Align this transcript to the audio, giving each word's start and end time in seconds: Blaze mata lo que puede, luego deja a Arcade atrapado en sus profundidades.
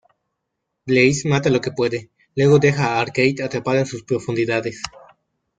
Blaze 0.87 1.27
mata 1.29 1.51
lo 1.51 1.61
que 1.61 1.69
puede, 1.73 2.09
luego 2.35 2.57
deja 2.57 2.87
a 2.97 3.01
Arcade 3.01 3.35
atrapado 3.43 3.77
en 3.77 3.85
sus 3.85 4.01
profundidades. 4.01 4.81